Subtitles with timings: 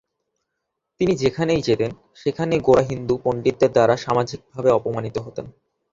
[0.99, 1.91] তিনি যেখানেই যেতেন
[2.15, 5.45] সেখানেই গোঁড়া হিন্দু পণ্ডিতদের দ্বারা সামাজিকভাবে অপমানিত হতেন।